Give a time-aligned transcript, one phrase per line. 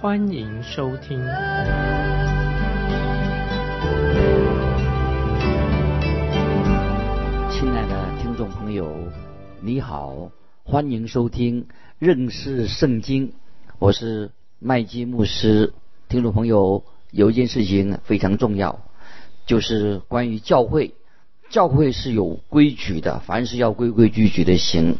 [0.00, 1.18] 欢迎收听。
[7.50, 8.90] 亲爱的听众朋友，
[9.60, 10.30] 你好，
[10.64, 11.66] 欢迎收听
[11.98, 13.34] 认识圣经，
[13.78, 15.74] 我是麦基牧师。
[16.08, 18.80] 听众朋友，有一件事情非常重要，
[19.44, 20.94] 就是关于教会。
[21.50, 24.96] 教会是有规矩的，凡是要规规矩矩的行。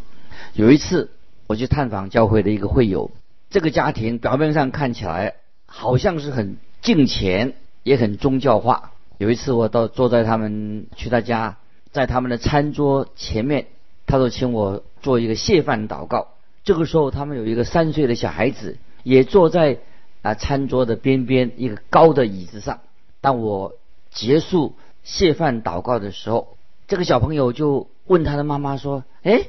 [0.52, 1.10] 有一次，
[1.46, 3.10] 我去探访教会的一个会友，
[3.50, 5.34] 这个家庭表面上看起来
[5.66, 8.92] 好像是很敬虔，也很宗教化。
[9.18, 11.58] 有一次，我到坐在他们去他家，
[11.92, 13.66] 在他们的餐桌前面，
[14.06, 16.28] 他就请我做一个谢饭祷告。
[16.64, 19.78] 这个时候，他们有一个三岁的小孩子，也坐在
[20.22, 22.80] 啊餐桌的边边一个高的椅子上。
[23.20, 23.74] 当我
[24.10, 24.74] 结束。
[25.02, 29.46] 谢饭祷告的时候，这个小朋友就问他的妈妈说：“哎，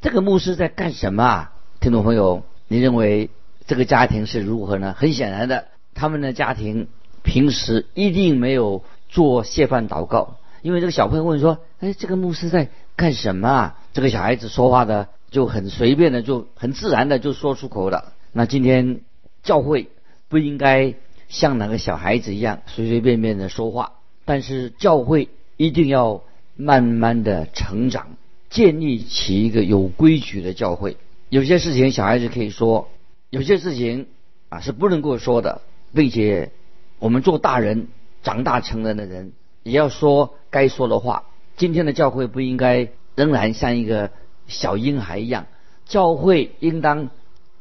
[0.00, 3.28] 这个牧师在干什么啊？”听众朋友，你认为
[3.72, 4.94] 这个家庭是如何呢？
[4.98, 6.88] 很显然的，他们的家庭
[7.22, 18.12] 平时一定没有做谢饭祷告，因为这个小朋友问说：“哎，这个牧师在干什么啊？”这个小孩子说话的就很随便的，就很自然的就说出口了。
[18.30, 19.00] 那今天
[19.42, 19.88] 教会
[20.28, 20.92] 不应该
[21.30, 23.92] 像那个小孩子一样随随便便的说话。
[24.26, 26.20] 但是教会一定要
[26.56, 28.18] 慢慢的成长，
[28.50, 30.98] 建立起一个有规矩的教会。
[31.30, 32.90] 有些事情小孩子可以说，
[33.32, 34.08] 有些事情
[34.50, 35.62] 啊是不能够说的，
[35.94, 36.52] 并且
[36.98, 37.88] 我们做大人、
[38.22, 39.32] 长大成人的人
[39.62, 41.24] 也要说该说的话。
[41.56, 44.10] 今天的教会不应该仍然像一个
[44.46, 45.46] 小婴孩一样，
[45.86, 47.08] 教会应当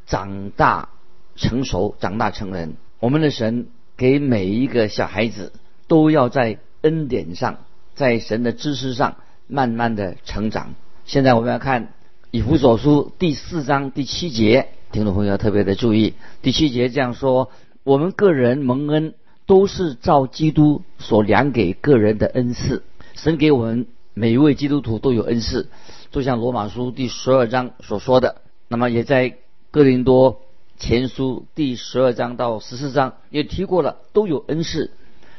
[0.06, 0.90] 长大
[1.38, 2.76] 成熟、长大成人。
[3.00, 5.54] 我们的神给每一个小孩子。
[5.88, 7.66] 都要在恩典上，
[7.96, 9.18] 在神的知识上
[9.48, 10.74] 慢慢的成长。
[11.04, 11.92] 现在我们要看
[12.32, 16.16] 以弗所书第四章第七节，听众朋友要特别的注意。
[16.42, 17.50] 第七节这样说：
[17.86, 19.14] 我们个人蒙恩，
[19.46, 22.84] 都是照基督所量给个人的恩赐。
[23.16, 25.70] 神给我们每一位基督徒都有恩赐，
[26.12, 28.42] 就像罗马书第十二章所说的。
[28.68, 29.38] 那么也在
[29.72, 30.42] 哥林多
[30.78, 34.92] 前书第十二章到十四章也提过了，都有恩赐。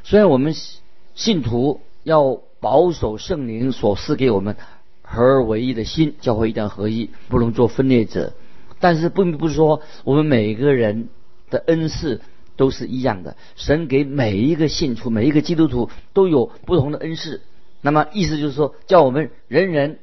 [0.03, 0.55] 虽然我们
[1.15, 4.57] 信徒要保守圣灵所赐给我们
[5.03, 8.33] 合而为一的心，教会一定要合一，不能做分裂者。
[8.83, 11.09] 但是并不是说我们每个人
[11.49, 12.21] 的恩赐
[12.57, 13.37] 都是一样的。
[13.55, 17.41] 神给每一个信徒、每一个基督徒都有不同的恩赐。
[17.81, 20.01] 那么意思就是说，叫我们人人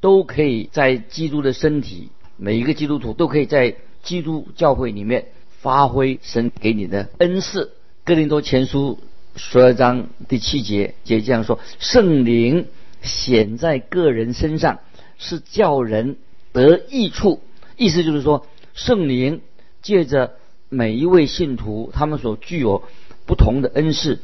[0.00, 5.26] 都可以在基督的身体，每一个基督徒都可以在基督教会里面
[5.60, 7.72] 发挥神给你的恩赐。
[8.04, 8.98] 哥林多前书。
[9.36, 12.68] 十二章第七节，节这样说：圣灵
[13.02, 14.78] 显在个人身上，
[15.18, 16.18] 是叫人
[16.52, 17.40] 得益处。
[17.76, 19.40] 意思就是说，圣灵
[19.82, 20.34] 借着
[20.68, 22.84] 每一位信徒，他们所具有
[23.26, 24.20] 不同的恩赐，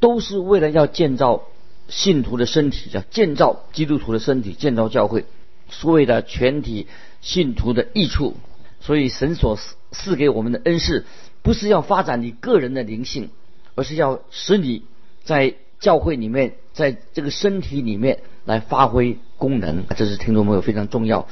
[0.00, 1.42] 都是为了要建造
[1.88, 5.24] 信徒的身体，叫建造基督徒的身体，建造教会，
[5.68, 6.86] 是为了全体
[7.20, 8.36] 信徒的益处。
[8.80, 9.58] 所以，神所
[9.90, 11.04] 赐给我们的恩赐，
[11.42, 13.30] 不是要发展你个人的灵性。
[13.74, 14.82] 而是要使你
[15.24, 21.26] 在教会里面，在这个身体里面来发挥功能，这是听众朋友非常重要。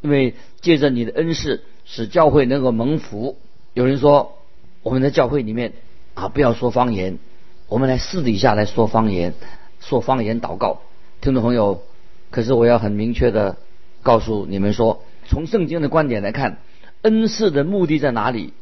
[0.00, 3.36] 因为借着你的恩赐，使教会能够蒙福。
[3.74, 4.38] 有人说，
[4.82, 5.72] 我们在教会里面
[6.14, 7.18] 啊，不要说方言，
[7.68, 9.34] 我们来私底下来说方言，
[9.80, 10.80] 说方言祷告。
[11.20, 11.82] 听众朋友，
[12.30, 13.56] 可是我要很明确的
[14.02, 16.58] 告诉你们说，从圣经的观点来看，
[17.02, 18.52] 恩赐的目的在哪里？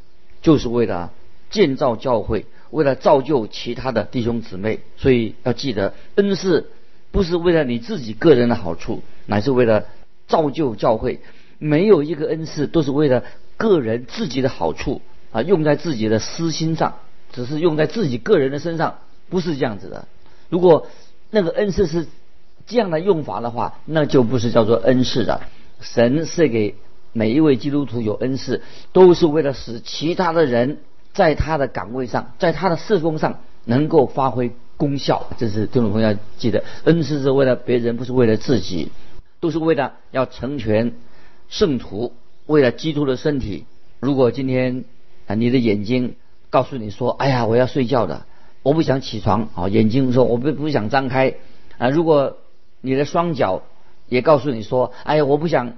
[0.43, 1.13] 就是为了
[1.51, 2.47] 建造教会。
[2.71, 6.71] 为了造就其他的弟兄姊妹，所以要记得，恩赐
[7.11, 9.87] 不是为了你自己个人的好处，乃是为了
[10.29, 11.21] 造就教会。
[11.59, 13.25] 没有一个恩赐都是为了
[13.57, 15.03] 个人自己的好处
[15.33, 16.95] 啊，用在自己的私心上，
[17.33, 18.99] 只是用在自己个人的身上，
[19.29, 20.07] 不是这样子的。
[20.49, 20.87] 如果
[21.31, 22.07] 那个恩赐是
[22.67, 25.41] 这样的用法的话，那就不是叫做恩赐的。
[25.81, 26.77] 神赐给
[27.13, 30.79] 每一位基督徒有恩赐，都是为了使其他的人。
[31.15, 36.63] 在他的岗位上，在他的侍奉上能够发挥功效，这是听众朋友要记得。
[36.85, 38.93] 恩赐是为了别人，不是为了自己，
[39.41, 40.95] 都是为了要成全
[41.49, 42.13] 圣徒，
[42.47, 43.65] 为了基督的身体。
[44.01, 44.85] 如果今天
[45.27, 46.15] 啊你的眼睛
[46.51, 48.27] 告诉你说：“哎呀，我要睡觉的，
[48.63, 51.35] 我不想起床。”啊，眼睛说：“我不不想张开。”
[51.79, 52.39] 啊，如果
[52.81, 53.63] 你的双脚
[54.09, 55.75] 也告诉你说：“哎呀，我不想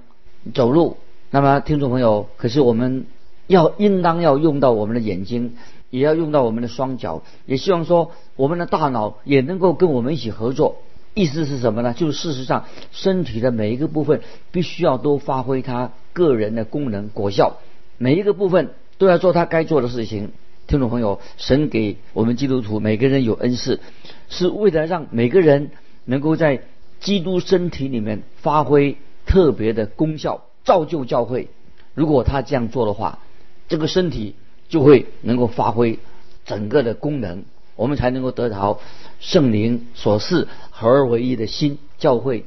[0.53, 0.97] 走路。”
[1.29, 3.05] 那么，听众朋友，可是我们
[3.47, 5.55] 要应当要用到我们的眼睛，
[5.89, 10.77] 也要用到我们的双脚，也希望说我们的大脑也能够跟我们一起合作。
[11.13, 11.93] 意思是什么呢？
[11.93, 14.21] 就是事实上，身体的每一个部分
[14.51, 17.57] 必须要都发挥它个人的功能果效，
[17.97, 20.31] 每一个部分都要做它该做的事情。
[20.67, 23.81] 听众朋友，神给我们基督徒每个人有恩赐，
[24.29, 25.71] 是为了让每个人
[26.05, 26.61] 能够在
[27.01, 31.49] 基督身体里面发挥特别的功效，造就教会。
[31.93, 33.19] 如果他这样做的话，
[33.67, 34.35] 这个身体
[34.69, 35.99] 就会能够发挥
[36.45, 37.43] 整个的功能，
[37.75, 38.79] 我们才能够得到
[39.19, 41.77] 圣灵所赐合而为一的心。
[41.97, 42.45] 教会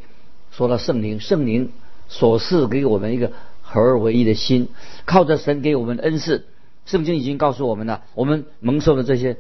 [0.51, 1.71] 说到圣灵，圣灵
[2.09, 3.33] 所赐给我们一个
[3.63, 4.69] 合而为一的心，
[5.05, 6.47] 靠着神给我们的恩赐。
[6.87, 9.39] 圣经已经告诉我们了，我们蒙受了这些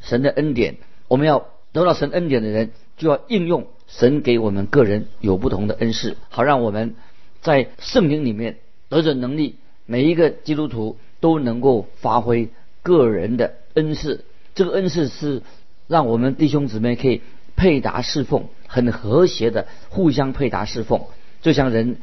[0.00, 0.76] 神的恩典，
[1.08, 6.94] 我们要得到神恩典的人，就要应用神给我们个人有不同的恩赐，好让我们
[7.42, 9.56] 在圣灵里面得着能力。
[9.84, 12.48] 每一个基督徒都能够发挥
[12.82, 14.24] 个人的恩赐，
[14.56, 15.42] 这个恩赐是
[15.86, 17.22] 让我们弟兄姊妹可以
[17.54, 21.02] 配搭侍奉，很和谐的互相配搭侍奉，
[21.42, 21.98] 就像人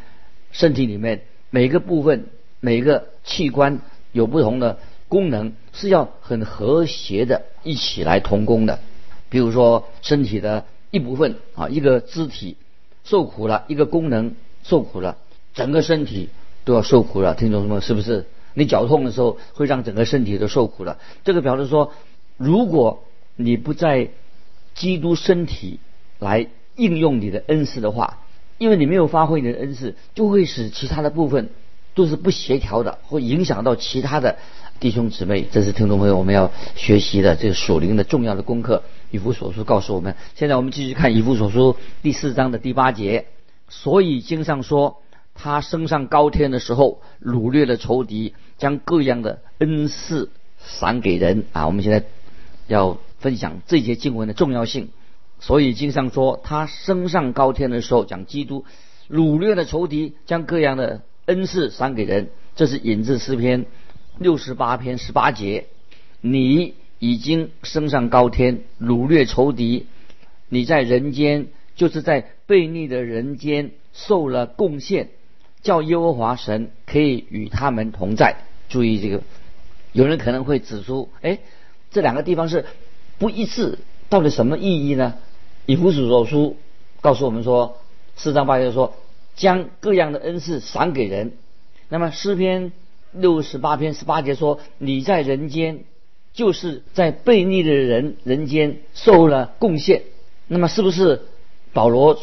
[0.54, 2.28] 身体里面每个部分、
[2.62, 3.82] 每个器官。
[4.14, 4.78] 有不同的
[5.08, 8.78] 功能，是要很和谐的一起来同工的。
[9.28, 12.56] 比如说，身体的一部分啊，一个肢体
[13.04, 15.18] 受苦了，一个功能受苦了，
[15.56, 16.30] 整个身体
[16.64, 17.34] 都要受苦了。
[17.34, 17.82] 听懂什么？
[17.82, 18.28] 是不是？
[18.54, 21.00] 你脚痛的时候，会让整个身体都受苦了。
[21.24, 21.92] 这个表示说，
[22.38, 23.04] 如果
[23.36, 24.10] 你不在
[24.74, 25.80] 基督身体
[26.20, 28.20] 来应用你的恩赐的话，
[28.58, 31.50] 因为你没有发挥你的恩赐，就会使其他的部分。
[31.96, 34.38] 都是不协调的，会影响到其他的
[34.80, 35.46] 弟兄姊妹。
[35.52, 38.82] 这是听众朋友我们要学习的这个属灵的重要的功课。
[39.12, 43.28] 以弗所书告诉我们，现在我们继续看以弗所书第四章的第八节。
[43.70, 45.04] 所以经上说，
[45.36, 50.32] 他升上高天的时候，掳掠了仇敌，将各样的恩赐
[50.66, 51.68] 赏给人啊。
[51.68, 52.06] 我们现在
[52.74, 54.90] 要分享这节经文的重要性。
[55.40, 58.66] 所以经上说，他升上高天的时候，讲基督
[59.10, 61.02] 掳掠了仇敌，将各样的。
[61.26, 63.66] 恩赐赏给人，这是引自诗篇
[64.20, 65.68] 六十八篇十八节。
[66.20, 69.86] 你已经升上高天，掳掠仇敌；
[70.50, 71.48] 你在人间，
[71.78, 75.12] 就是在悖逆的人间受了贡献，
[75.62, 78.36] 叫耶和华神可以与他们同在。
[78.68, 79.24] 注意这个，
[79.94, 81.40] 有人可能会指出，哎，
[81.94, 82.66] 这两个地方是
[83.20, 83.78] 不一致，
[84.10, 85.14] 到底什么意义呢？
[85.66, 86.58] 以弗所书
[87.00, 87.78] 告诉我们说，
[88.18, 88.96] 四章八节说。
[89.36, 91.32] 将各样的恩赐赏给人。
[91.90, 92.72] 那么诗篇
[93.12, 95.86] 六十八篇十八节说：“你在人间，
[96.34, 100.04] 就是在悖逆的人人间受了贡献。”
[100.46, 101.24] 那么是不是
[101.74, 102.20] 保罗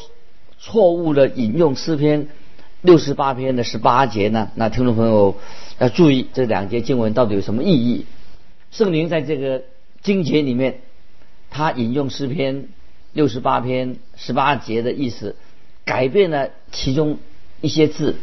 [0.61, 2.28] 错误的引用诗篇
[2.81, 4.52] 六十八篇的十八节呢？
[4.55, 5.34] 那听众朋友
[5.81, 8.06] 要注意这两节经文到底有什么意义？
[8.70, 9.62] 圣灵在这个
[10.02, 10.81] 经节里面，
[11.50, 12.69] 他引用诗篇
[13.12, 15.37] 六十八篇十八节的意思。
[15.82, 17.19] 改变了其中
[17.61, 18.14] 一些字，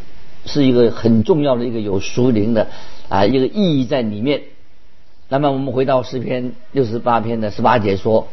[0.46, 2.70] 是一个很重要的一个有属灵的
[3.10, 4.44] 啊一个意义在里面。
[5.28, 8.30] 那么我们回到诗篇六十八篇的十八节说，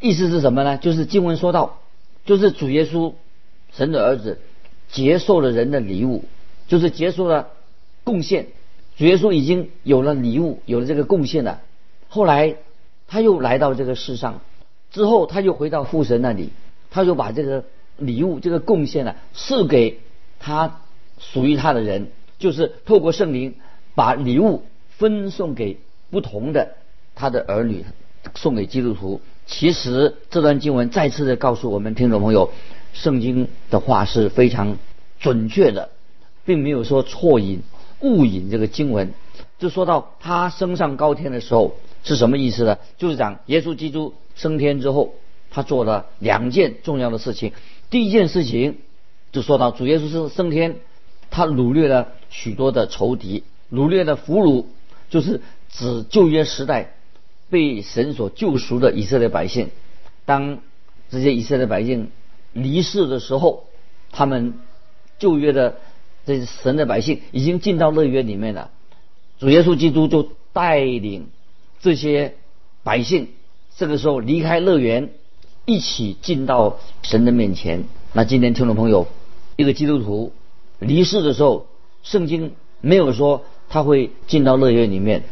[0.00, 0.78] 意思是什么呢？
[0.78, 1.78] 就是经文说到，
[2.24, 3.12] 就是主耶稣
[3.72, 4.40] 神的儿子
[4.90, 6.24] 接受了人的礼物，
[6.66, 7.50] 就是接受了
[8.02, 8.48] 贡献。
[8.96, 11.60] 主耶稣已经有了礼物，有了这个贡献了。
[12.08, 12.56] 后来
[13.06, 14.40] 他又来到这个世上，
[14.90, 16.50] 之后他又回到父神那里，
[16.90, 17.64] 他就把这个。
[17.98, 20.00] 礼物这个贡献呢，赐给
[20.38, 20.82] 他
[21.18, 23.54] 属于他的人，就是透过圣灵
[23.94, 24.64] 把礼物
[24.98, 25.78] 分送给
[26.10, 26.74] 不同的
[27.14, 27.86] 他的儿女，
[28.34, 29.22] 送给基督徒。
[29.46, 32.50] 其实这段经文再次的告诉我们听众朋友，
[32.92, 34.76] 圣经的话是非常
[35.18, 35.88] 准确的，
[36.44, 37.62] 并没有说错引、
[38.00, 39.14] 误引这个经文。
[39.58, 42.78] 就说到他升上高天的时候是什么意思呢？
[42.98, 45.14] 就是讲耶稣基督升天之后，
[45.50, 47.52] 他做了两件重要的事情。
[47.88, 48.78] 第一件事情
[49.32, 50.76] 就说到主耶稣是升天，
[51.30, 54.66] 他掳掠了许多的仇敌，掳掠的俘虏
[55.08, 56.94] 就是指旧约时代
[57.48, 59.70] 被神所救赎的以色列百姓。
[60.24, 60.58] 当
[61.08, 62.10] 这些以色列百姓
[62.52, 63.64] 离世的时候，
[64.12, 64.54] 他们
[65.18, 65.76] 旧约的
[66.26, 68.70] 这神的百姓已经进到乐园里面了。
[69.38, 71.28] 主耶稣基督就带领
[71.80, 72.34] 这些
[72.82, 73.28] 百姓，
[73.76, 75.10] 这个时候离开乐园。
[75.68, 77.86] 一起进到神的面前。
[78.12, 79.08] 那今天听众朋友，
[79.56, 80.32] 一个基督徒
[80.78, 81.66] 离世的时候，
[82.04, 85.24] 圣经没有说他会进到乐园里面，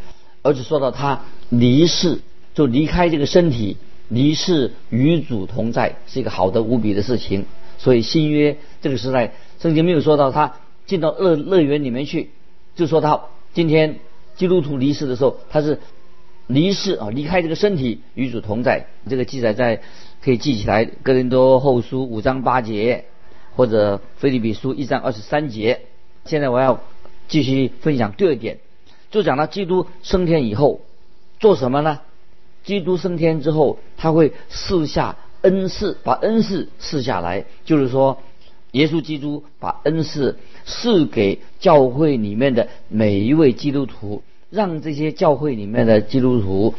[0.43, 2.21] 而是说到他离世，
[2.53, 3.77] 就离开这个身体，
[4.09, 7.47] 离世与主同在，是一个好的无比的事情。
[7.79, 10.57] 所以新约这个时代，圣经没有说到他
[10.87, 12.31] 进到乐乐园里面去，
[12.75, 13.23] 就说他
[13.53, 14.01] 今天
[14.37, 15.81] 基督徒离世的时候，他是
[16.47, 18.87] 离世啊，离开这个身体与主同在。
[19.09, 19.81] 这个记载在
[20.23, 23.05] 可以记起来，哥林多后书五章八节，
[23.57, 25.81] 或者菲利比书一章二十三节。
[26.25, 26.81] 现在我要
[27.29, 28.59] 继续分享第二点，
[29.11, 30.81] 就讲到基督升天以后
[31.39, 32.01] 做什么呢？
[32.65, 38.23] 基督升天之后，他会赐下恩赐，把恩赐赐下来，就是说，
[38.75, 46.75] 耶稣基督把恩赐赐给教会里面的每一位基督徒，让这些教会里面的基督徒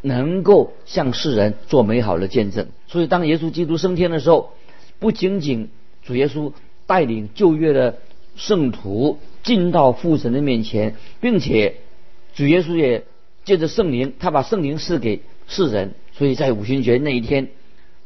[0.00, 2.66] 能够向世人做美好的见证。
[2.88, 4.52] 所以，当耶稣基督升天的时候，
[4.98, 5.68] 不仅仅
[6.02, 6.52] 主耶稣
[6.86, 7.98] 带领旧约的。
[8.34, 11.74] 圣徒进到父神的面前，并且
[12.34, 13.04] 主耶稣也
[13.44, 17.48] 借着圣灵，他把圣灵赐给世人，所以在五旬节那一天，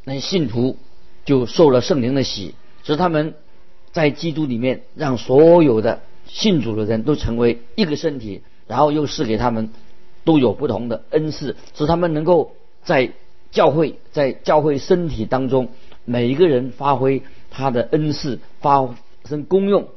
[0.03, 0.79] 那信徒
[1.25, 3.35] 就受了圣灵的洗，使他们
[3.91, 9.71] 在基督里面，让所有的信主的人都成为一个身体，然后又赐给他们
[10.23, 12.53] 都有不同的恩赐，使他们能够
[12.85, 13.11] 在
[13.51, 15.71] 教会，在教会身体当中，
[16.05, 18.89] 每一个人发挥他的恩赐，发
[19.25, 19.89] 生功用。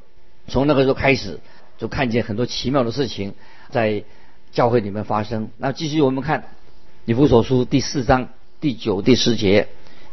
[0.48, 1.40] 从那个时候开始，
[1.78, 3.36] 就看见很多奇妙的事情
[3.70, 4.04] 在
[4.52, 5.52] 教会里面发生。
[5.58, 6.42] 那继续我们看
[7.06, 8.30] 《以弗所书》第四章
[8.60, 9.68] 第九、第十节：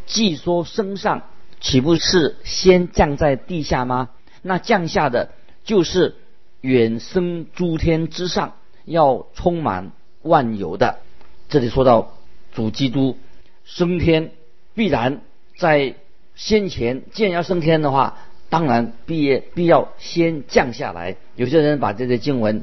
[0.04, 1.23] 既说升上，
[1.66, 4.11] 岂不是先降在地下吗？
[4.40, 5.30] 那降下的，
[5.64, 6.14] 就是
[6.61, 8.54] 远升诸天之上，
[8.85, 9.90] 要充满
[10.23, 11.00] 万有的。
[11.49, 12.12] 这里说到
[12.54, 13.18] 主基督
[13.64, 14.30] 升天，
[14.76, 15.23] 必然
[15.56, 15.96] 在
[16.37, 18.16] 先前，既然要升天的话。
[18.49, 21.16] 当然，必业必要先降下来。
[21.35, 22.62] 有些人把这些经文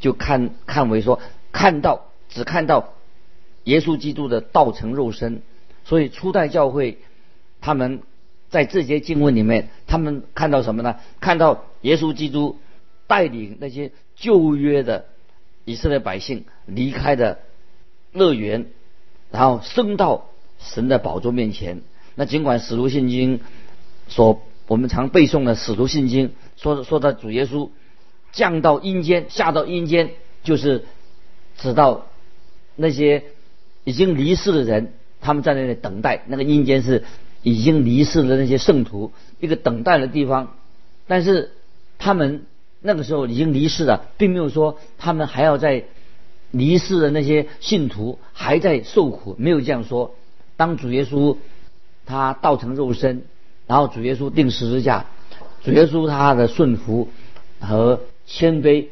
[0.00, 1.20] 就看看为说，
[1.52, 2.94] 看到只看到
[3.64, 5.42] 耶稣基督的道成肉身。
[5.84, 6.96] 所以初代教会
[7.60, 8.00] 他们
[8.50, 10.96] 在这些经文里面，他们看到什么呢？
[11.20, 12.58] 看到耶稣基督
[13.06, 15.06] 带领那些旧约的
[15.64, 17.40] 以色列百姓离开的
[18.12, 18.66] 乐园，
[19.30, 21.82] 然后升到神的宝座面前。
[22.14, 23.40] 那尽管使徒信经
[24.08, 27.70] 所我们常背诵的《使徒信经》，说说到主耶稣
[28.32, 30.10] 降到阴间，下到阴间，
[30.42, 30.84] 就是
[31.58, 32.06] 指到
[32.76, 33.24] 那些
[33.84, 36.22] 已经离世的人，他们在那里等待。
[36.26, 37.04] 那个阴间是
[37.42, 40.54] 已经离世的那些圣徒一个等待的地方。
[41.06, 41.52] 但是
[41.98, 42.46] 他们
[42.80, 45.84] 那个时候已经离世了，并没有说他们还要在
[46.50, 50.14] 离世的那些信徒还在受苦，没有这样说。
[50.56, 51.36] 当主耶稣
[52.06, 53.24] 他道成肉身。
[53.66, 55.04] 然后主耶稣定十字架，
[55.62, 57.10] 主耶稣他的顺服
[57.60, 58.86] 和谦卑，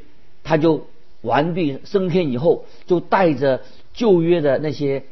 [0.45, 0.87] 他就
[1.23, 3.63] 完毕升天以后，就带着
[3.95, 5.05] 旧约的那些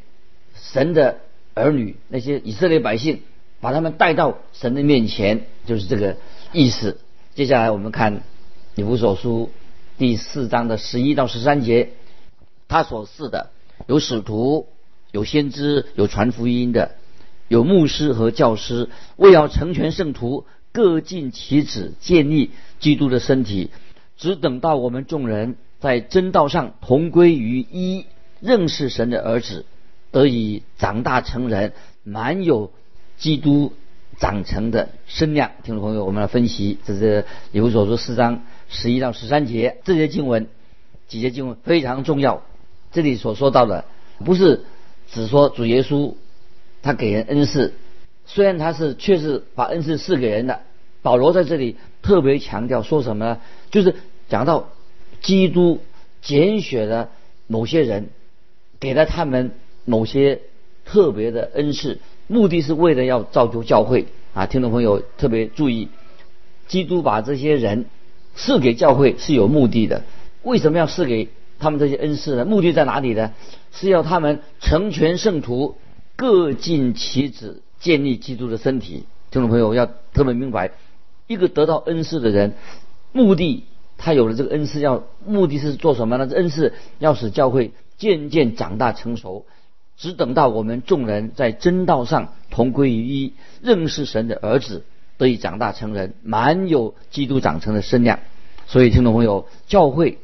[0.55, 1.21] 神的
[1.55, 3.21] 儿女，那些以色列百姓，
[3.61, 6.17] 把他们带到神的面前，就是这个
[6.53, 6.99] 意思。
[7.35, 8.23] 接下来我们看
[8.75, 9.51] 以弗所书
[9.97, 11.91] 第四章的十一到十三节，
[12.69, 13.51] 他所示的
[13.87, 14.67] 有使徒，
[15.13, 16.97] 有先知，有传福音的。
[17.47, 23.71] 有牧师和教师，为要成全圣徒，各尽其职，建立基督的身体。
[24.17, 28.07] 只等到我们众人在真道上同归于一，
[28.41, 29.67] 认识神的儿子，
[30.15, 31.73] 得以长大成人，
[32.05, 32.71] 满有
[33.17, 33.73] 基督
[34.17, 35.51] 长成的身量。
[35.65, 40.47] 听众朋友，我们来分析，这是以弗所书四章十一到十三节这些经文，
[41.09, 42.43] 几节经文非常重要。
[42.93, 43.87] 这里所说到的，
[44.25, 44.63] 不是
[45.09, 46.15] 只说主耶稣。
[46.81, 47.73] 他给人恩赐，
[48.25, 50.61] 虽然他是确实把恩赐赐给人的。
[51.03, 53.41] 保罗在这里特别强调说什么呢？
[53.73, 53.97] 就是
[54.29, 54.69] 讲到
[55.23, 55.81] 基督
[56.23, 57.09] 拣选了
[57.49, 58.11] 某些人，
[58.79, 59.53] 给了他们
[59.85, 60.41] 某些
[60.85, 64.47] 特别的恩赐，目的是为了要造就教会啊！
[64.47, 65.89] 听众朋友特别注意，
[66.69, 67.87] 基督把这些人
[68.35, 70.03] 赐给教会是有目的的。
[70.43, 72.45] 为什么要赐给他们这些恩赐呢？
[72.45, 73.33] 目的在哪里呢？
[73.73, 75.77] 是要他们成全圣徒。
[76.17, 79.03] 各尽其职，建立基督的身体。
[79.33, 80.71] 听众朋友要特别明白，
[81.27, 82.55] 一个得到恩赐的人，
[83.11, 83.65] 目的
[83.99, 86.29] 他有了这个恩赐，要目的是做什么呢？
[86.29, 89.45] 这恩赐要使教会渐渐长大成熟，
[89.97, 94.85] 只等到我们众人在真道上同归于一，认识神的儿子，
[95.19, 98.21] 得以长大成人，满有基督长成的身量。
[98.67, 100.19] 所以，听众朋友，教会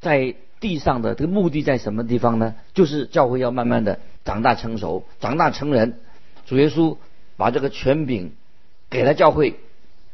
[0.00, 2.54] 在地上的这个目的在什么地方呢？
[2.74, 3.98] 就是教会要慢慢的。
[4.24, 5.98] 长大成熟，长大成人，
[6.46, 6.96] 主耶稣
[7.36, 8.30] 把这个权柄
[8.88, 9.56] 给了教会，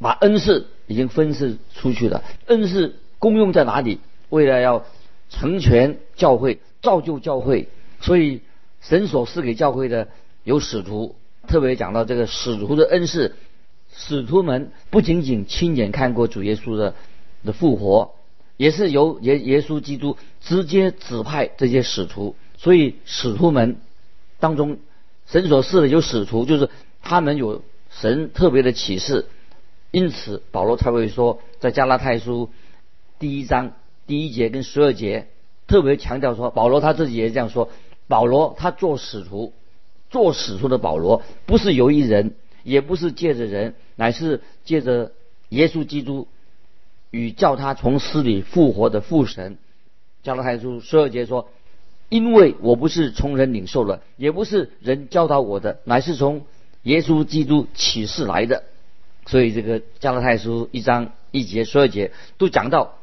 [0.00, 2.25] 把恩赐已经分赐出去了。
[2.47, 4.00] 恩赐功用在哪里？
[4.31, 4.87] 为了要
[5.28, 7.69] 成全教会、造就教会。
[8.00, 8.40] 所以
[8.80, 10.08] 神所赐给教会的
[10.44, 11.16] 有使徒，
[11.47, 13.35] 特别讲到这个使徒的恩赐。
[13.97, 16.94] 使徒们不仅仅亲眼看过主耶稣的
[17.44, 18.12] 的复活，
[18.56, 22.37] 也是由耶耶稣基督直接指派这些使徒。
[22.58, 23.78] 所以使徒们
[24.38, 24.78] 当中，
[25.26, 26.70] 神所赐的有使徒，就是
[27.02, 29.26] 他们有神特别的启示。
[29.90, 32.50] 因此保罗才会说，在加拉太书
[33.18, 33.73] 第一章
[34.06, 35.28] 第一节跟十二节，
[35.66, 37.70] 特别强调说，保罗他自己也这样说：
[38.09, 39.53] 保罗他做使徒，
[40.11, 42.35] 做使徒的保罗不是由一人。
[42.65, 45.12] 也不是借着人，乃是借着
[45.49, 46.29] 耶稣基督
[47.11, 49.57] 与叫他从死里复活的父神。
[50.23, 51.49] 加拉太书十二节说
[52.11, 56.45] ：“因为我不是从人领受了，也不是人教导我的，乃是从
[56.83, 58.65] 耶稣基督启示来的。”
[59.25, 62.97] 所以这个加拉太书一章一节十二节都讲到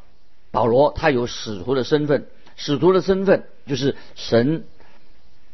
[0.52, 4.66] 保罗他有使徒的身份，使徒的身份就是神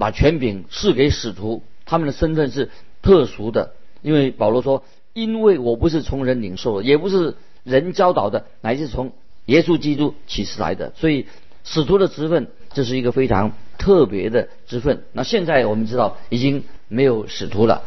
[0.01, 2.71] 把权柄赐给使徒，他们的身份是
[3.03, 3.75] 特殊的。
[4.01, 9.11] 因为保罗说：“因为我不是从人领受的，也不是人教导的，乃是从
[9.45, 10.91] 耶稣基督启示来的。
[10.95, 11.27] 所以
[11.63, 15.03] 使徒的职分，这是一个非常特别的职分。
[15.13, 17.83] 那现在我们知道已经没有使徒了，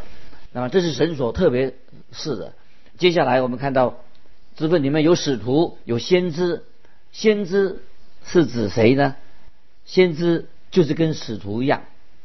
[0.53, 1.75] 那么这是神所特别
[2.13, 2.53] 是的。
[2.97, 3.99] 接下来我们看到
[4.55, 6.63] 职分里面有使徒，有先知。
[7.11, 7.83] 先知
[8.25, 9.17] 是指谁呢？
[9.85, 11.83] 先知就是跟使徒一样，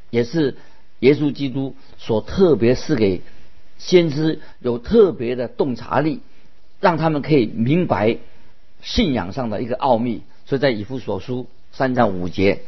[0.10, 0.58] 也是
[1.00, 3.22] 耶稣基督所特别赐给。”
[3.80, 6.20] 先知有特别的洞察力，
[6.82, 8.18] 让他们可以明白
[8.82, 10.24] 信仰上的一个奥秘。
[10.46, 12.64] 所以在以弗所书三章五节，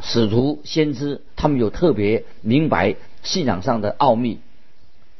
[0.00, 4.38] 使徒先知他们有特别明白信仰上的奥秘。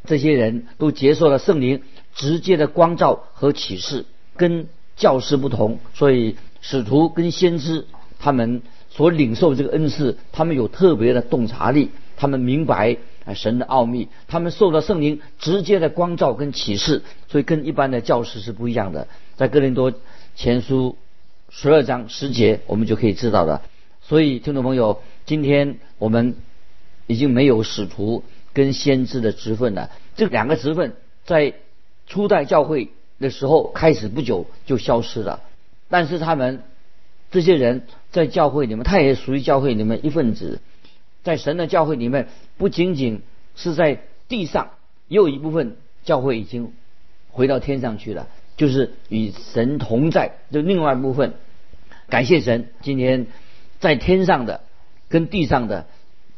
[0.06, 1.82] 这些人都接受了圣灵
[2.14, 4.66] 直接的光照和启示，跟
[4.96, 5.78] 教师不同。
[5.92, 7.86] 所以使徒跟先知
[8.18, 8.62] 他们
[8.94, 12.96] 所领受这个恩赐，他们有特别的洞察力，他们明白。
[13.34, 19.08] 神的奥秘，他们受到圣灵直接的光照跟启示，所以跟一般的教师是不一样的。
[19.34, 19.94] 在哥林多
[20.36, 20.98] 前书
[21.48, 23.62] 十二章十节，我们就可以知道了。
[24.02, 26.36] 所以，听众朋友，今天我们
[27.06, 29.90] 已经没有使徒跟先知的职分了。
[30.16, 31.54] 这两个职分在
[32.06, 35.40] 初代教会的时候开始不久就消失了，
[35.88, 36.62] 但是他们
[37.34, 40.60] 这些人在教会里面，他也属于教会里面一份子。
[41.24, 43.22] 在神的教会里面，不仅仅
[43.56, 44.70] 是在地上，
[45.08, 46.72] 也有一部分教会已经
[47.32, 50.36] 回到天上去了，就是与神同在。
[50.52, 51.34] 就另外一部分，
[52.08, 53.26] 感谢神，今天
[53.80, 54.60] 在天上的
[55.08, 55.86] 跟地上的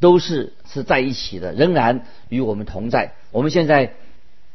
[0.01, 3.13] 都是是在一起的，仍然与我们同在。
[3.33, 3.93] 我们现在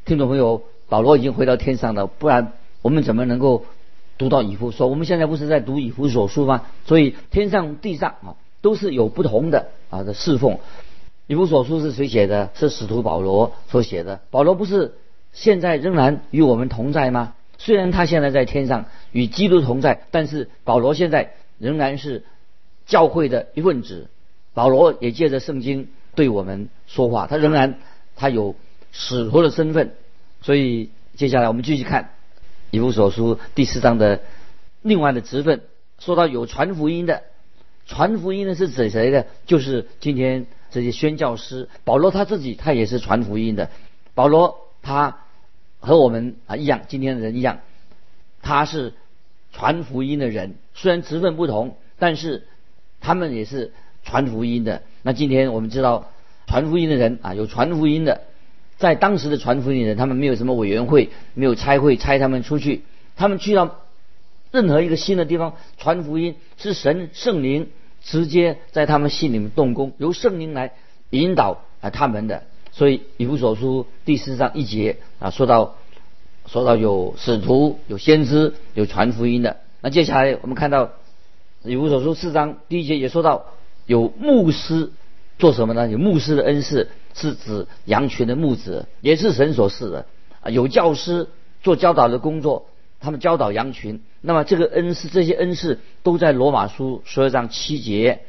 [0.06, 3.68] 听众朋友，保罗已经回到天上了，不然我们怎么能够
[4.22, 4.88] 读到以弗所？
[4.88, 6.66] 我们现在不是在读以弗所书吗？
[6.86, 8.38] 所以天上地上啊。
[8.62, 10.60] 都是有不同的啊的侍奉。
[11.26, 12.52] 以弗所书是谁写的？
[12.54, 14.20] 是使徒保罗所写的。
[14.30, 14.94] 保罗不是
[15.34, 17.34] 现在仍然与我们同在吗？
[17.58, 22.24] 虽然他现在在天上与基督同在，但是保罗现在仍然是
[22.86, 24.10] 教会的一份子。
[24.54, 27.80] 保罗也借着圣经对我们说话，他仍然
[28.16, 28.54] 他有
[28.92, 29.96] 使徒的身份。
[30.44, 32.12] 所以接下来我们继续看
[32.72, 34.22] 以弗所书第四章的
[34.82, 35.62] 另外的职分，
[36.00, 37.24] 说到有传福音的。
[37.86, 39.28] 传福音的是指谁的？
[39.46, 41.68] 就是今天这些宣教师。
[41.84, 43.70] 保罗他自己，他也是传福音的。
[44.14, 45.18] 保罗他
[45.82, 47.60] 和我们啊一样，今天的人一样，
[48.42, 48.94] 他是
[49.52, 50.56] 传福音的人。
[50.74, 52.48] 虽然职分不同，但是
[53.02, 54.82] 他们也是传福音的。
[55.02, 56.10] 那今天我们知道，
[56.48, 58.22] 传福音的人啊，有传福音的，
[58.82, 62.82] 在当时的传福音人，他们没有什么委员会，没有差会差他们出去，
[63.16, 63.78] 他们去到。
[64.54, 67.70] 任何一个新的地方传福音，是神圣灵
[68.04, 70.74] 直接在他们心里面动工，由圣灵来
[71.10, 72.44] 引导啊他们的。
[72.74, 75.78] 所以以弗所书第四章一节啊，说到
[76.48, 79.56] 说到有使徒、有先知、有传福音的。
[79.80, 80.90] 那接下来我们看到
[81.64, 83.46] 以弗所书四章第一节也说到
[83.86, 84.92] 有牧师
[85.42, 85.90] 做什么呢？
[85.90, 90.06] 有牧师的恩赐是指羊群的牧者，也是神所赐的
[90.42, 90.52] 啊。
[90.52, 91.28] 有教师
[91.64, 92.68] 做教导的工作。
[93.04, 98.20] 他们教导羊群，那么这个恩赐，这些恩赐都在罗马书十二章七节，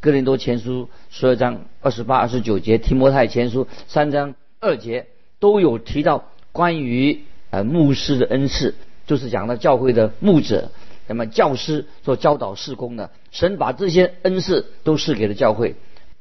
[0.00, 5.06] 哥林多前书十二章二十八、二十九节，提摩太前书三章二节
[5.38, 8.74] 都有提到关于呃牧师的恩赐，
[9.06, 10.72] 就是讲到教会的牧者，
[11.06, 15.76] 那么教师做教导事工的，神把这些恩赐都赐给了教会，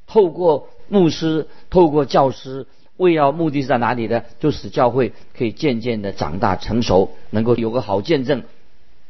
[0.08, 2.68] 透过牧师，透过教师。
[2.98, 4.24] 为要目的是在哪里呢？
[4.40, 8.44] 就使教会可以渐渐的长大成熟，能够有个好见证。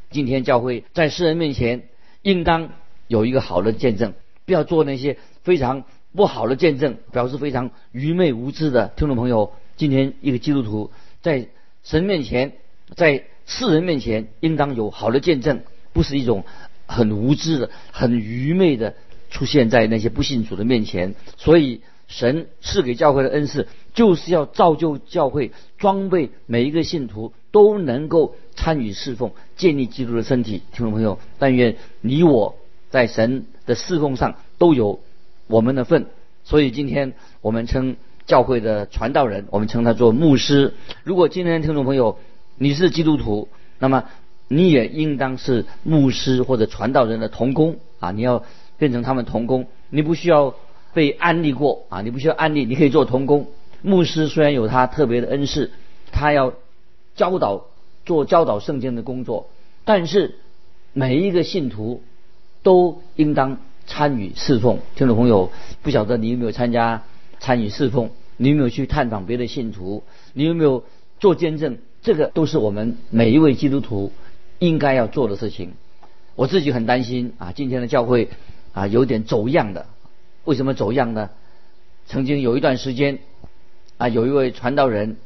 [0.10, 1.84] 今天教会在世人面前，
[2.24, 2.70] 应当
[3.08, 4.16] 有一个好的见证，
[4.48, 5.84] 不要做那些非常
[6.16, 9.54] 不好的见证，表示非常愚昧无知的听众朋友。
[9.78, 10.90] 今天一个基督徒
[11.22, 11.48] 在
[11.84, 12.54] 神面前，
[12.96, 15.62] 在世人面前，应当有好的见证，
[15.94, 16.44] 不是一种
[16.88, 18.96] 很无知的、很愚昧的
[19.36, 21.14] 出现在那些不信主的面前。
[21.36, 30.62] 所以，神赐给教会的恩赐，就是要造就教会，装备每一个信徒都能够参与侍奉，建立基督的身体。
[30.72, 32.56] 听众朋友，但愿你我
[32.90, 35.02] 在神的侍奉上都有
[35.48, 36.06] 我们的份。
[36.46, 37.98] 所以，今天我们称。
[38.28, 40.74] 教会的传道人，我们称他做牧师。
[41.04, 42.18] 如果今天听众朋友
[42.58, 44.06] 你是基督徒，那么
[44.48, 48.10] 你也应当是牧师或者传道人的同工啊！
[48.10, 48.44] 你要
[48.78, 50.56] 变成他们童工，你不需要
[50.94, 52.02] 被安利过啊！
[52.02, 53.48] 你不需要安利，你可以做童工。
[53.82, 55.72] 牧师虽然有他特别的恩赐，
[56.12, 56.54] 他要
[57.16, 57.66] 教导
[58.06, 59.50] 做教导圣经的工作，
[59.84, 60.36] 但是
[60.94, 62.02] 每一个信徒
[62.64, 64.80] 都应当参与侍奉。
[64.96, 65.52] 听众朋友，
[65.84, 67.04] 不晓得你有没有参加？
[67.40, 70.04] 参与侍奉，你有没有去探访别的信徒？
[70.34, 70.84] 你有没有
[71.20, 71.78] 做见证？
[72.02, 74.12] 这个都是我们每一位基督徒
[74.58, 75.74] 应该要做的事情。
[76.36, 78.30] 我自己很担心啊，今天的教会
[78.76, 79.88] 啊有点走样的。
[80.44, 81.32] 为什么走样呢？
[82.06, 83.18] 曾经有一段时间
[83.98, 85.18] 啊，有一位传道人，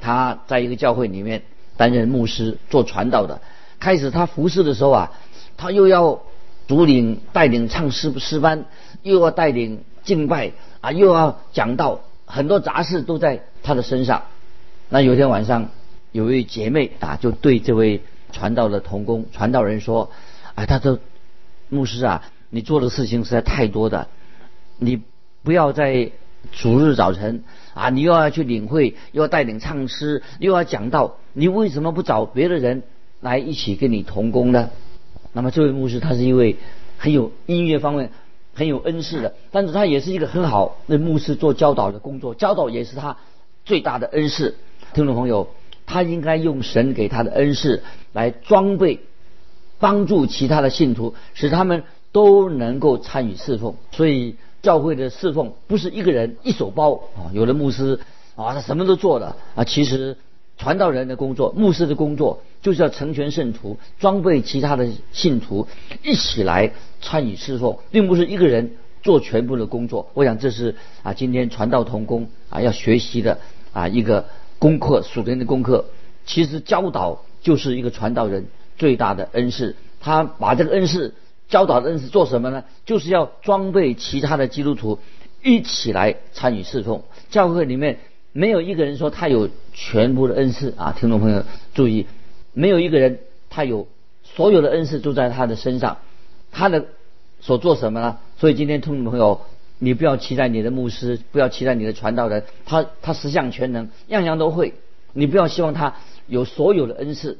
[0.00, 1.42] 他在一个教会里面
[1.76, 3.40] 担任牧师做传道的。
[3.78, 5.12] 开始他服侍的时候啊，
[5.56, 6.22] 他又要
[6.66, 8.64] 主领带领唱诗诗班，
[9.02, 10.50] 又要带领敬拜。
[10.80, 14.22] 啊，又要讲道很多杂事都在他的身上。
[14.88, 15.70] 那有天晚上，
[16.12, 20.10] 有一位姐妹啊，就对这位传道的童工、传道人说
[20.54, 20.98] ：“啊，他说
[21.68, 24.08] 牧师啊，你做的事情实在太多的，
[24.78, 25.02] 你
[25.42, 26.10] 不要在
[26.52, 32.82] 主日早晨啊，你又要去领会，又要带领唱诗，又要讲道，你为什么不找别的人
[33.20, 34.70] 来一起跟你同工呢？”
[35.32, 36.56] 那么这位牧师他是一位
[36.96, 38.10] 很有音乐方面。
[38.54, 43.16] 很有恩赐的，但是他也是一个很好的牧师做教导的工作，教导也是他
[43.64, 44.56] 最大的恩赐。
[44.94, 45.50] 听众朋友，
[45.86, 48.98] 他应该用神给他的恩赐来装备、
[49.78, 53.74] 帮助其他的信徒，使他们都能够参与侍奉。
[53.92, 58.00] 所以教会的侍奉不是一个人一手包啊，有的牧师
[58.36, 60.16] 啊，他什么都做了啊，其实。
[60.60, 65.68] 传道人的工作，牧师的工作，就是要成全圣徒，装备其他的信徒，
[66.02, 70.10] 一起来参与侍奉，并不是一个人做全部的工作。
[70.14, 73.38] 我想这是啊，今天传道同工啊要学习的
[73.72, 74.26] 啊一个
[74.58, 75.84] 功课，属灵的功课。
[76.26, 79.76] 其实教导就是一个传道人最大的恩赐。
[80.00, 81.14] 他把这个恩赐
[81.48, 82.64] 教导的恩赐做什么呢？
[82.86, 84.98] 就是要装备其他的基督徒
[85.42, 87.02] 一起来参与侍奉。
[87.30, 87.98] 教会里面。
[88.30, 90.94] 没有一个人说他有全部的恩赐啊！
[90.96, 91.42] 听众朋友
[91.74, 92.06] 注意，
[92.52, 93.88] 没有一个人他有
[94.22, 95.96] 所有的恩赐都在他的身上。
[96.52, 96.84] 他的
[97.40, 98.18] 所做什么呢？
[98.36, 99.40] 所以今天听众朋友，
[99.78, 104.74] 你不要期待你的牧师，不要期待你的传道人，他他十项全能，样样都会。
[105.14, 105.94] 你不要希望他
[106.28, 107.38] 有所有的恩赐。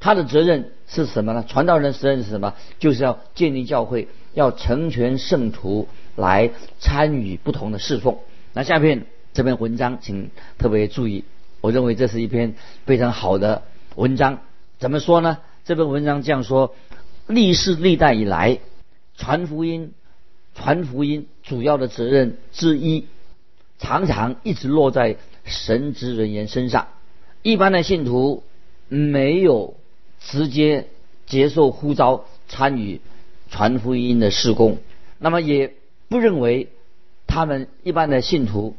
[0.00, 1.44] 他的责任是什么呢？
[1.46, 2.54] 传道人责任是什么？
[2.80, 5.86] 就是要建立教会，要成全圣徒，
[6.16, 8.16] 来参与不同的侍奉。
[8.52, 9.06] 那下面。
[9.32, 11.24] 这篇文章，请特别注意。
[11.60, 13.62] 我认为这是一篇非常好的
[13.94, 14.40] 文章。
[14.80, 15.38] 怎么说呢？
[15.64, 16.74] 这篇文章这样说：
[17.28, 18.58] 历世历代以来，
[19.16, 19.92] 传福音、
[20.56, 23.06] 传福音主要的责任之一，
[23.78, 26.88] 常常一直落在神职人员身上。
[27.42, 28.42] 一般的信徒
[28.88, 29.76] 没有
[30.20, 30.86] 直接
[31.26, 33.00] 接受呼召参与
[33.50, 34.78] 传福音的事工，
[35.18, 35.74] 那么也
[36.08, 36.68] 不认为
[37.26, 38.76] 他们一般的信徒。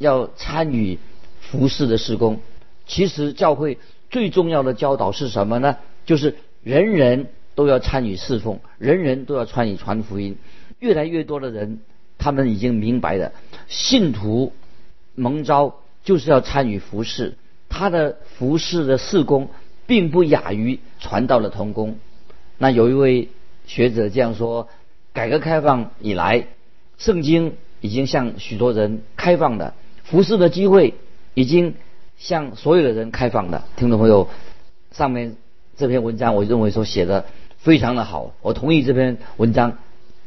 [0.00, 0.96] 要参与
[1.40, 2.38] 服侍的施工，
[2.86, 3.78] 其实教会
[4.10, 5.76] 最重要的教导是什么呢？
[6.06, 10.38] 就是人人都要参与侍奉，人人都要参与传福音。
[10.78, 11.80] 越来越多的人，
[12.16, 13.32] 他们已经明白了，
[13.66, 14.52] 信徒
[15.16, 17.36] 蒙召就是要参与服侍，
[17.68, 19.48] 他的服侍的事工
[19.88, 21.96] 并不亚于传道的同工。
[22.58, 23.30] 那有一位
[23.66, 24.68] 学者这样说：
[25.14, 26.46] 改革开放以来，
[26.98, 29.72] 圣经已经向许多人开放的。
[30.04, 30.92] 服侍的机会
[31.32, 31.74] 已经
[32.18, 33.66] 向所有的人开放了。
[33.76, 34.28] 听众朋友，
[34.92, 35.36] 上面
[35.78, 37.24] 这篇文章，我认为说写的
[37.56, 39.78] 非常的好，我同意这篇文章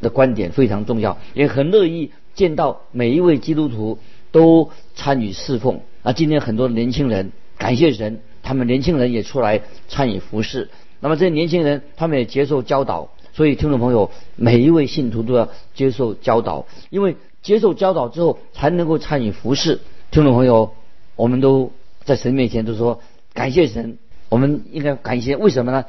[0.02, 4.00] 的观点非常重要，也很乐意见到每一位基督徒
[4.32, 5.82] 都参与侍奉。
[6.02, 8.22] 啊，今天很多年轻人，感谢神，
[8.52, 10.68] 他们年轻人也出来参与服侍。
[11.00, 13.08] 那么这些年轻人，他们也接受教导。
[13.32, 17.16] 所以，听众朋友，每一位信徒都要接受教导，因为。
[17.42, 19.80] 接受教导之后，才能够参与服侍。
[20.12, 20.74] 听众朋友，
[21.16, 21.72] 我们都
[22.04, 23.02] 在神面前都说
[23.34, 23.98] 感谢神。
[24.28, 25.86] 我们应该感谢，为什么呢？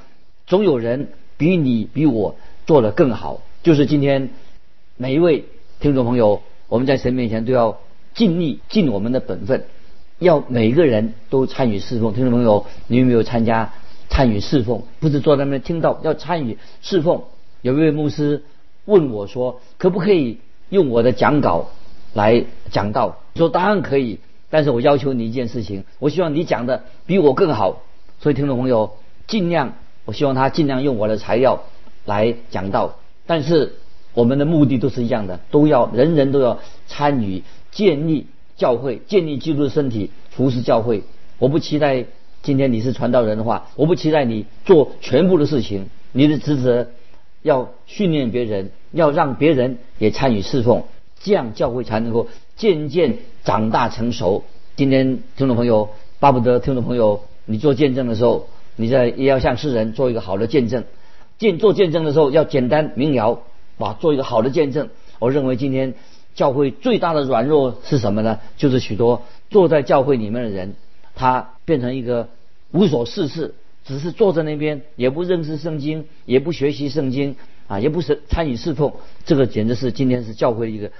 [0.46, 4.30] 总有人比你比我做得更好，就是今天
[4.96, 5.46] 每一位
[5.80, 7.80] 听众朋友，我们在神面前都要
[8.14, 9.66] 尽力尽我们的本分，
[10.18, 12.12] 要每个人都参与侍奉。
[12.12, 13.72] 听众朋友，你有没有参加
[14.08, 14.82] 参与侍奉？
[15.00, 17.22] 不是坐在那边听到，要参与侍奉。
[17.60, 18.42] 有一位牧师
[18.84, 21.70] 问我说：“可不可以用我的讲稿
[22.12, 24.18] 来讲道？”说：“当然可以，
[24.50, 27.82] 但是我要求你一件事情，我希望你讲的比我更好。”
[28.20, 28.96] 所以听众朋友，
[29.26, 31.62] 尽量，我希望他尽量用我的材料
[32.04, 32.96] 来讲道。
[33.26, 33.74] 但是
[34.14, 38.26] 我们的目的都是一样的，都要人人都要参与建立
[38.62, 41.02] 教会，建立基督的身体，服侍教会。
[41.40, 42.04] 我不期待
[42.42, 45.88] 今天你是传道人的话，我不期待你做全部的事情。
[46.12, 46.86] 你的职责
[47.42, 50.84] 要训练别人，要让别人也参与侍奉，
[51.20, 54.44] 这样教会才能够渐渐长大成熟。
[54.76, 55.88] 今天听众朋友，
[56.20, 58.46] 巴不得听众朋友，你做见证的时候，
[58.76, 60.84] 你在也要向世人做一个好的见证。
[61.36, 63.42] 见做见证的时候要简单明了，
[63.78, 64.88] 哇，做一个好的见证。
[65.18, 65.94] 我认为今天
[66.34, 68.40] 教会最大的软弱是什么呢？
[68.56, 70.74] 就是许多坐在教会里面的人，
[71.14, 72.28] 他变成一个
[72.70, 78.92] 无所事事，只是坐在那边，也不认识圣经，也不学习圣经，啊，也不是参与侍奉。
[79.24, 80.90] 这个简直是今天是教会一个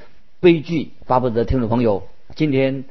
[0.41, 0.91] 悲剧。
[1.07, 2.03] 巴不得听众朋友，
[2.35, 2.85] 今天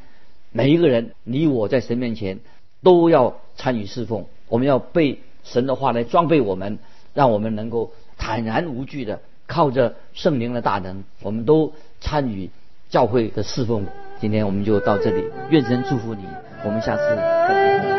[0.51, 2.39] 每一个人，你我在神面前
[2.83, 6.79] 都要参与侍奉，我们要被神的话来装备我们。
[7.13, 12.49] 让我们能够坦然无惧的靠着圣灵的大能，我们都参与
[12.89, 13.85] 教会的侍奉。
[14.19, 16.23] 今天我们就到这里，愿神祝福你，
[16.63, 17.03] 我们下次
[17.47, 17.90] 再见。